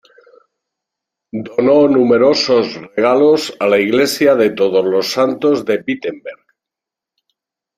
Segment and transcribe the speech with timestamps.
[1.47, 6.41] Donó numerosos regalos a la iglesia de Todos los Santos de Wittenberg.